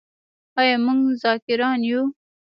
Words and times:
آیا 0.59 0.75
موږ 0.85 0.99
ذاکران 1.23 1.79
یو؟ 1.89 2.01